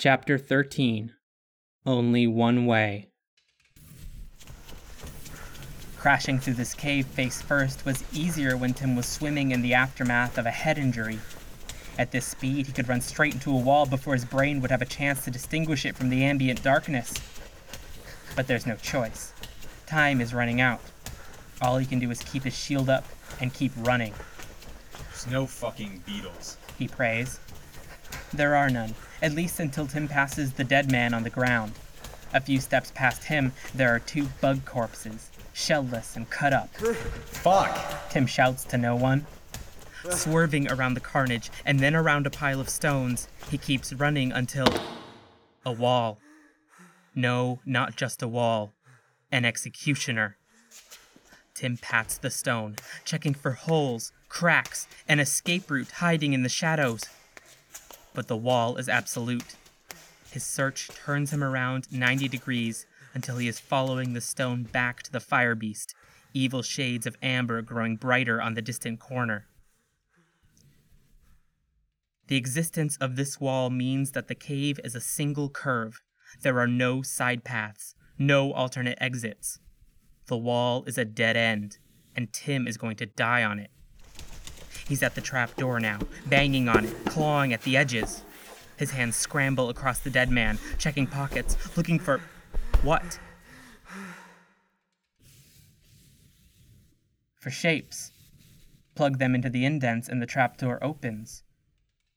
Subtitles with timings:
[0.00, 1.12] Chapter 13
[1.84, 3.08] Only One Way.
[5.96, 10.38] Crashing through this cave face first was easier when Tim was swimming in the aftermath
[10.38, 11.18] of a head injury.
[11.98, 14.82] At this speed, he could run straight into a wall before his brain would have
[14.82, 17.12] a chance to distinguish it from the ambient darkness.
[18.36, 19.32] But there's no choice.
[19.88, 20.80] Time is running out.
[21.60, 23.04] All he can do is keep his shield up
[23.40, 24.14] and keep running.
[24.92, 26.56] There's no fucking beetles.
[26.78, 27.40] He prays.
[28.32, 31.72] There are none, at least until Tim passes the dead man on the ground.
[32.34, 36.68] A few steps past him, there are two bug corpses, shellless and cut up.
[36.76, 38.10] Fuck!
[38.10, 39.26] Tim shouts to no one.
[40.10, 44.66] Swerving around the carnage and then around a pile of stones, he keeps running until.
[45.64, 46.18] a wall.
[47.14, 48.72] No, not just a wall.
[49.32, 50.36] An executioner.
[51.54, 57.02] Tim pats the stone, checking for holes, cracks, an escape route hiding in the shadows.
[58.18, 59.54] But the wall is absolute.
[60.32, 65.12] His search turns him around 90 degrees until he is following the stone back to
[65.12, 65.94] the fire beast,
[66.34, 69.46] evil shades of amber growing brighter on the distant corner.
[72.26, 76.02] The existence of this wall means that the cave is a single curve.
[76.42, 79.60] There are no side paths, no alternate exits.
[80.26, 81.78] The wall is a dead end,
[82.16, 83.70] and Tim is going to die on it.
[84.88, 88.22] He's at the trap door now, banging on it, clawing at the edges.
[88.78, 92.20] His hands scramble across the dead man, checking pockets, looking for.
[92.82, 93.18] what?
[97.36, 98.12] For shapes.
[98.94, 101.42] Plug them into the indents and the trapdoor opens.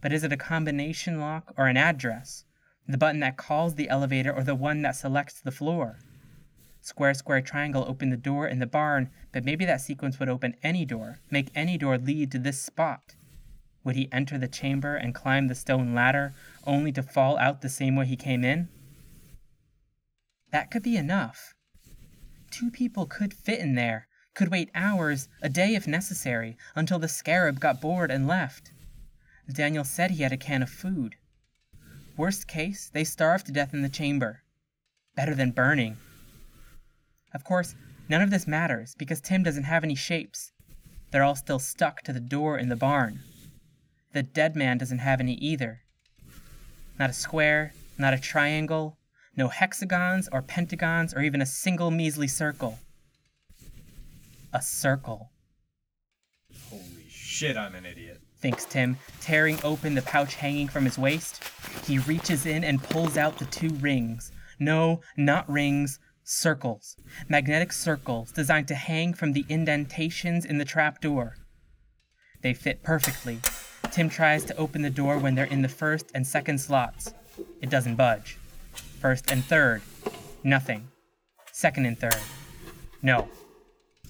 [0.00, 2.44] But is it a combination lock or an address?
[2.86, 5.98] The button that calls the elevator or the one that selects the floor?
[6.80, 10.56] Square, square, triangle open the door in the barn, but maybe that sequence would open
[10.62, 13.14] any door, make any door lead to this spot.
[13.84, 17.68] Would he enter the chamber and climb the stone ladder, only to fall out the
[17.68, 18.68] same way he came in?
[20.50, 21.54] That could be enough.
[22.50, 27.08] Two people could fit in there, could wait hours, a day if necessary, until the
[27.08, 28.72] scarab got bored and left.
[29.52, 31.16] Daniel said he had a can of food.
[32.16, 34.42] Worst case, they starved to death in the chamber.
[35.14, 35.96] Better than burning.
[37.34, 37.74] Of course,
[38.08, 40.52] none of this matters because Tim doesn't have any shapes.
[41.10, 43.20] They're all still stuck to the door in the barn.
[44.12, 45.80] The dead man doesn't have any either.
[46.98, 48.98] Not a square, not a triangle,
[49.36, 52.78] no hexagons or pentagons or even a single measly circle.
[54.52, 55.30] A circle,
[56.70, 58.20] Holy shit, I'm an idiot.
[58.40, 61.44] thinks Tim, tearing open the pouch hanging from his waist.
[61.86, 64.32] He reaches in and pulls out the two rings.
[64.58, 66.96] No, not rings, circles.
[67.28, 71.36] Magnetic circles designed to hang from the indentations in the trapdoor.
[72.42, 73.40] They fit perfectly.
[73.90, 77.14] Tim tries to open the door when they're in the first and second slots.
[77.62, 78.36] It doesn't budge.
[79.00, 79.80] First and third,
[80.44, 80.88] nothing.
[81.52, 82.18] Second and third,
[83.00, 83.28] no.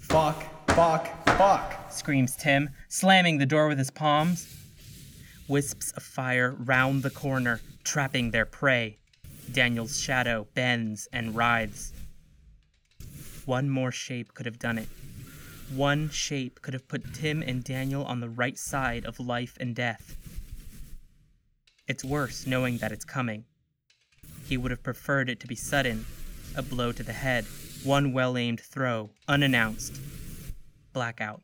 [0.00, 1.06] Fuck, fuck,
[1.36, 1.92] fuck!
[1.92, 4.56] screams Tim, slamming the door with his palms.
[5.46, 8.98] Wisps of fire round the corner, trapping their prey.
[9.52, 11.92] Daniel's shadow bends and writhes.
[13.48, 14.90] One more shape could have done it.
[15.74, 19.74] One shape could have put Tim and Daniel on the right side of life and
[19.74, 20.18] death.
[21.86, 23.46] It's worse knowing that it's coming.
[24.46, 26.04] He would have preferred it to be sudden,
[26.56, 27.46] a blow to the head,
[27.84, 29.98] one well aimed throw, unannounced.
[30.92, 31.40] Blackout.